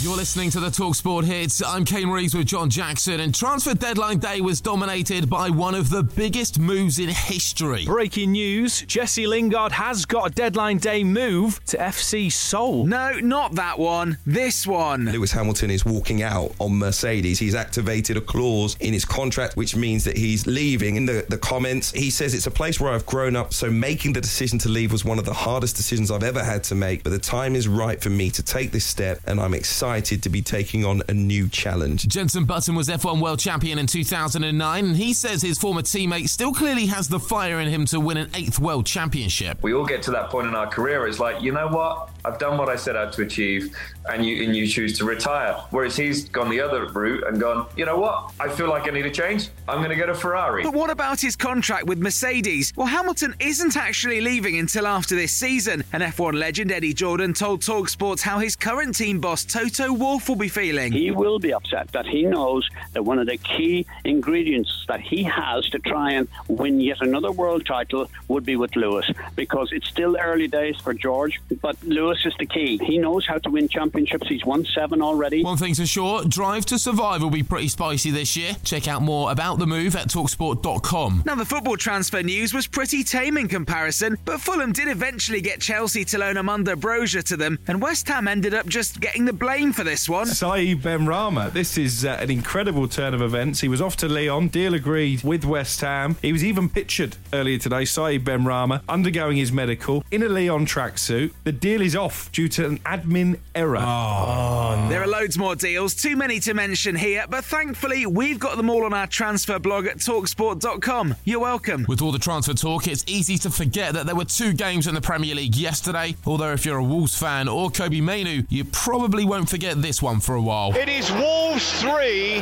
You're 0.00 0.16
listening 0.16 0.50
to 0.50 0.60
the 0.60 0.70
Talksport 0.70 1.24
hits. 1.24 1.62
I'm 1.62 1.84
Kane 1.84 2.08
Reeves 2.08 2.34
with 2.34 2.48
John 2.48 2.68
Jackson, 2.68 3.20
and 3.20 3.32
transfer 3.32 3.74
deadline 3.74 4.18
day 4.18 4.40
was 4.40 4.60
dominated 4.60 5.30
by 5.30 5.50
one 5.50 5.76
of 5.76 5.88
the 5.88 6.02
biggest 6.02 6.58
moves 6.58 6.98
in 6.98 7.08
history. 7.08 7.84
Breaking 7.84 8.32
news 8.32 8.82
Jesse 8.82 9.28
Lingard 9.28 9.70
has 9.70 10.04
got 10.04 10.32
a 10.32 10.34
deadline 10.34 10.78
day 10.78 11.04
move 11.04 11.64
to 11.66 11.76
FC 11.76 12.30
Seoul. 12.30 12.84
No, 12.86 13.12
not 13.20 13.54
that 13.54 13.78
one. 13.78 14.18
This 14.26 14.66
one. 14.66 15.06
Lewis 15.06 15.30
Hamilton 15.30 15.70
is 15.70 15.84
walking 15.84 16.22
out 16.22 16.52
on 16.58 16.76
Mercedes. 16.76 17.38
He's 17.38 17.54
activated 17.54 18.16
a 18.16 18.20
clause 18.20 18.76
in 18.80 18.92
his 18.92 19.04
contract 19.04 19.56
which 19.56 19.76
means 19.76 20.02
that 20.04 20.16
he's 20.16 20.44
leaving. 20.44 20.96
In 20.96 21.06
the, 21.06 21.24
the 21.28 21.38
comments, 21.38 21.92
he 21.92 22.10
says 22.10 22.34
it's 22.34 22.48
a 22.48 22.50
place 22.50 22.80
where 22.80 22.92
I've 22.92 23.06
grown 23.06 23.36
up, 23.36 23.54
so 23.54 23.70
making 23.70 24.14
the 24.14 24.20
decision 24.20 24.58
to 24.60 24.68
leave 24.68 24.90
was 24.90 25.04
one 25.04 25.20
of 25.20 25.24
the 25.24 25.34
hardest 25.34 25.76
decisions 25.76 26.10
I've 26.10 26.24
ever 26.24 26.42
had 26.42 26.64
to 26.64 26.74
make. 26.74 27.04
But 27.04 27.10
the 27.10 27.18
time 27.20 27.54
is 27.54 27.68
right 27.68 28.02
for 28.02 28.10
me 28.10 28.30
to 28.32 28.42
take 28.42 28.72
this 28.72 28.84
step, 28.84 29.20
and 29.26 29.40
I'm 29.40 29.54
excited 29.54 29.83
to 29.84 30.28
be 30.30 30.40
taking 30.40 30.82
on 30.84 31.02
a 31.08 31.12
new 31.12 31.46
challenge. 31.46 32.08
Jenson 32.08 32.46
Button 32.46 32.74
was 32.74 32.88
F1 32.88 33.20
world 33.20 33.38
champion 33.38 33.78
in 33.78 33.86
2009, 33.86 34.84
and 34.84 34.96
he 34.96 35.12
says 35.12 35.42
his 35.42 35.58
former 35.58 35.82
teammate 35.82 36.30
still 36.30 36.54
clearly 36.54 36.86
has 36.86 37.08
the 37.08 37.20
fire 37.20 37.60
in 37.60 37.68
him 37.68 37.84
to 37.86 38.00
win 38.00 38.16
an 38.16 38.30
eighth 38.34 38.58
world 38.58 38.86
championship. 38.86 39.62
We 39.62 39.74
all 39.74 39.84
get 39.84 40.02
to 40.04 40.10
that 40.12 40.30
point 40.30 40.46
in 40.46 40.54
our 40.54 40.66
career. 40.66 41.06
It's 41.06 41.20
like, 41.20 41.42
you 41.42 41.52
know 41.52 41.68
what? 41.68 42.13
I've 42.24 42.38
done 42.38 42.56
what 42.56 42.68
I 42.68 42.76
set 42.76 42.96
out 42.96 43.12
to 43.14 43.22
achieve, 43.22 43.76
and 44.08 44.24
you 44.24 44.44
and 44.44 44.56
you 44.56 44.66
choose 44.66 44.96
to 44.98 45.04
retire. 45.04 45.54
Whereas 45.70 45.96
he's 45.96 46.28
gone 46.28 46.48
the 46.48 46.60
other 46.60 46.86
route 46.86 47.24
and 47.26 47.38
gone, 47.38 47.66
you 47.76 47.84
know 47.84 47.98
what? 47.98 48.32
I 48.40 48.48
feel 48.48 48.68
like 48.68 48.88
I 48.88 48.90
need 48.92 49.04
a 49.04 49.10
change. 49.10 49.48
I'm 49.68 49.78
going 49.78 49.90
to 49.90 49.96
get 49.96 50.08
a 50.08 50.14
Ferrari. 50.14 50.62
But 50.62 50.72
what 50.72 50.90
about 50.90 51.20
his 51.20 51.36
contract 51.36 51.86
with 51.86 51.98
Mercedes? 51.98 52.72
Well, 52.76 52.86
Hamilton 52.86 53.34
isn't 53.40 53.76
actually 53.76 54.20
leaving 54.22 54.58
until 54.58 54.86
after 54.86 55.14
this 55.14 55.32
season. 55.32 55.84
And 55.92 56.02
F1 56.02 56.34
legend 56.34 56.72
Eddie 56.72 56.94
Jordan 56.94 57.34
told 57.34 57.60
Talksports 57.60 58.22
how 58.22 58.38
his 58.38 58.56
current 58.56 58.96
team 58.96 59.20
boss 59.20 59.44
Toto 59.44 59.92
Wolff 59.92 60.28
will 60.28 60.36
be 60.36 60.48
feeling. 60.48 60.92
He 60.92 61.10
will 61.10 61.38
be 61.38 61.52
upset 61.52 61.88
that 61.92 62.06
he 62.06 62.22
knows 62.22 62.68
that 62.92 63.02
one 63.04 63.18
of 63.18 63.26
the 63.26 63.36
key 63.36 63.86
ingredients 64.04 64.84
that 64.88 65.00
he 65.00 65.22
has 65.24 65.68
to 65.70 65.78
try 65.78 66.12
and 66.12 66.28
win 66.48 66.80
yet 66.80 67.00
another 67.00 67.32
world 67.32 67.66
title 67.66 68.10
would 68.28 68.46
be 68.46 68.56
with 68.56 68.74
Lewis 68.76 69.10
because 69.36 69.72
it's 69.72 69.88
still 69.88 70.16
early 70.16 70.48
days 70.48 70.76
for 70.78 70.94
George, 70.94 71.40
but 71.60 71.76
Lewis 71.82 72.13
is 72.24 72.34
the 72.38 72.46
key. 72.46 72.78
He 72.82 72.98
knows 72.98 73.26
how 73.26 73.38
to 73.38 73.50
win 73.50 73.68
championships. 73.68 74.28
He's 74.28 74.44
won 74.44 74.64
seven 74.74 75.02
already. 75.02 75.42
One 75.42 75.56
thing's 75.56 75.78
for 75.78 75.86
sure 75.86 76.24
Drive 76.24 76.66
to 76.66 76.78
Survive 76.78 77.22
will 77.22 77.30
be 77.30 77.42
pretty 77.42 77.68
spicy 77.68 78.10
this 78.10 78.36
year. 78.36 78.56
Check 78.64 78.88
out 78.88 79.02
more 79.02 79.30
about 79.30 79.58
the 79.58 79.66
move 79.66 79.96
at 79.96 80.08
talksport.com. 80.08 81.22
Now, 81.26 81.34
the 81.34 81.44
football 81.44 81.76
transfer 81.76 82.22
news 82.22 82.52
was 82.54 82.66
pretty 82.66 83.04
tame 83.04 83.36
in 83.36 83.48
comparison, 83.48 84.16
but 84.24 84.40
Fulham 84.40 84.72
did 84.72 84.88
eventually 84.88 85.40
get 85.40 85.60
Chelsea 85.60 86.04
to 86.06 86.18
loan 86.18 86.36
Armando 86.36 86.74
Broja 86.74 87.22
to 87.24 87.36
them, 87.36 87.58
and 87.66 87.80
West 87.80 88.08
Ham 88.08 88.28
ended 88.28 88.54
up 88.54 88.66
just 88.66 89.00
getting 89.00 89.24
the 89.24 89.32
blame 89.32 89.72
for 89.72 89.84
this 89.84 90.08
one. 90.08 90.26
Saeed 90.26 90.82
Benrahma. 90.82 91.52
This 91.52 91.78
is 91.78 92.04
uh, 92.04 92.18
an 92.20 92.30
incredible 92.30 92.88
turn 92.88 93.14
of 93.14 93.22
events. 93.22 93.60
He 93.60 93.68
was 93.68 93.80
off 93.80 93.96
to 93.98 94.08
Lyon, 94.08 94.48
deal 94.48 94.74
agreed 94.74 95.22
with 95.22 95.44
West 95.44 95.80
Ham. 95.80 96.16
He 96.22 96.32
was 96.32 96.44
even 96.44 96.68
pictured 96.68 97.16
earlier 97.32 97.58
today, 97.58 97.84
Saeed 97.84 98.24
Benrahma, 98.24 98.82
undergoing 98.88 99.36
his 99.36 99.52
medical 99.52 100.04
in 100.10 100.22
a 100.22 100.28
Lyon 100.28 100.66
tracksuit. 100.66 101.32
The 101.44 101.52
deal 101.52 101.80
is 101.80 101.96
off 101.96 102.03
due 102.32 102.48
to 102.48 102.66
an 102.66 102.78
admin 102.80 103.38
error. 103.54 103.78
Oh, 103.80 104.86
There 104.88 105.02
are 105.02 105.06
loads 105.06 105.38
more 105.38 105.54
deals, 105.56 105.94
too 105.94 106.16
many 106.16 106.40
to 106.40 106.54
mention 106.54 106.94
here, 106.94 107.24
but 107.28 107.44
thankfully 107.44 108.06
we've 108.06 108.38
got 108.38 108.56
them 108.56 108.68
all 108.70 108.84
on 108.84 108.92
our 108.92 109.06
transfer 109.06 109.58
blog 109.58 109.86
at 109.86 109.98
talksport.com. 109.98 111.14
You're 111.24 111.40
welcome. 111.40 111.86
With 111.88 112.02
all 112.02 112.12
the 112.12 112.18
transfer 112.18 112.54
talk, 112.54 112.86
it's 112.86 113.04
easy 113.06 113.38
to 113.38 113.50
forget 113.50 113.94
that 113.94 114.06
there 114.06 114.14
were 114.14 114.24
two 114.24 114.52
games 114.52 114.86
in 114.86 114.94
the 114.94 115.00
Premier 115.00 115.34
League 115.34 115.56
yesterday. 115.56 116.14
Although, 116.26 116.52
if 116.52 116.64
you're 116.66 116.78
a 116.78 116.84
Wolves 116.84 117.16
fan 117.18 117.48
or 117.48 117.70
Kobbie 117.70 118.00
Mainoo, 118.00 118.42
you 118.48 118.64
probably 118.64 119.24
won't 119.24 119.48
forget 119.48 119.80
this 119.80 120.02
one 120.02 120.20
for 120.20 120.34
a 120.34 120.42
while. 120.42 120.74
It 120.76 120.88
is 120.88 121.10
Wolves 121.12 121.80
3, 121.80 122.40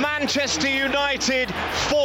Manchester 0.00 0.68
United 0.68 1.52
4. 1.90 2.03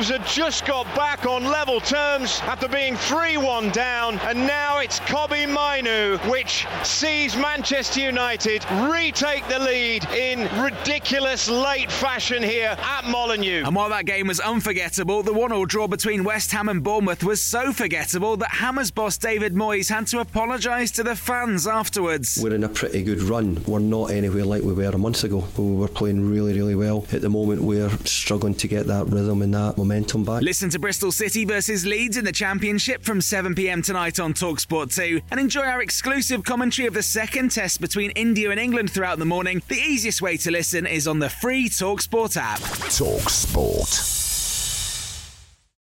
Wolves 0.00 0.12
had 0.12 0.26
just 0.26 0.64
got 0.64 0.86
back 0.96 1.26
on 1.26 1.44
level 1.44 1.78
terms 1.78 2.40
after 2.44 2.66
being 2.68 2.96
3 2.96 3.36
1 3.36 3.68
down, 3.68 4.18
and 4.20 4.38
now 4.38 4.78
it's 4.78 4.98
Kobbie 5.00 5.44
Mainoo, 5.44 6.16
which 6.30 6.66
sees 6.84 7.36
Manchester 7.36 8.00
United 8.00 8.64
retake 8.90 9.46
the 9.48 9.58
lead 9.58 10.06
in 10.06 10.48
ridiculous 10.62 11.50
late 11.50 11.92
fashion 11.92 12.42
here 12.42 12.78
at 12.80 13.04
Molineux. 13.04 13.62
And 13.66 13.76
while 13.76 13.90
that 13.90 14.06
game 14.06 14.28
was 14.28 14.40
unforgettable, 14.40 15.22
the 15.22 15.34
one-all 15.34 15.66
draw 15.66 15.86
between 15.86 16.24
West 16.24 16.50
Ham 16.52 16.70
and 16.70 16.82
Bournemouth 16.82 17.22
was 17.22 17.42
so 17.42 17.70
forgettable 17.70 18.38
that 18.38 18.52
Hammers 18.52 18.90
boss 18.90 19.18
David 19.18 19.54
Moyes 19.54 19.90
had 19.90 20.06
to 20.08 20.20
apologise 20.20 20.90
to 20.92 21.02
the 21.02 21.14
fans 21.14 21.66
afterwards. 21.66 22.40
We're 22.42 22.54
in 22.54 22.64
a 22.64 22.70
pretty 22.70 23.02
good 23.02 23.20
run. 23.20 23.62
We're 23.66 23.80
not 23.80 24.12
anywhere 24.12 24.46
like 24.46 24.62
we 24.62 24.72
were 24.72 24.84
a 24.84 24.96
month 24.96 25.24
ago. 25.24 25.44
We 25.58 25.76
were 25.76 25.88
playing 25.88 26.30
really, 26.30 26.54
really 26.54 26.74
well. 26.74 27.04
At 27.12 27.20
the 27.20 27.28
moment, 27.28 27.60
we're 27.60 27.90
struggling 28.06 28.54
to 28.54 28.66
get 28.66 28.86
that 28.86 29.06
rhythm 29.06 29.42
and 29.42 29.52
that 29.52 29.76
momentum 29.76 29.89
back. 29.90 30.42
Listen 30.42 30.70
to 30.70 30.78
Bristol 30.78 31.12
City 31.12 31.44
versus 31.44 31.84
Leeds 31.84 32.16
in 32.16 32.24
the 32.24 32.32
Championship 32.32 33.02
from 33.02 33.18
7pm 33.18 33.84
tonight 33.84 34.20
on 34.20 34.32
Talksport 34.32 34.94
2 34.94 35.20
and 35.30 35.40
enjoy 35.40 35.62
our 35.62 35.82
exclusive 35.82 36.44
commentary 36.44 36.86
of 36.86 36.94
the 36.94 37.02
second 37.02 37.50
test 37.50 37.80
between 37.80 38.10
India 38.12 38.50
and 38.50 38.60
England 38.60 38.90
throughout 38.90 39.18
the 39.18 39.24
morning. 39.24 39.62
The 39.68 39.76
easiest 39.76 40.22
way 40.22 40.36
to 40.38 40.50
listen 40.50 40.86
is 40.86 41.08
on 41.08 41.18
the 41.18 41.30
free 41.30 41.68
Talksport 41.68 42.36
app. 42.36 42.60
Talk 42.90 43.28
Sport. 43.28 44.19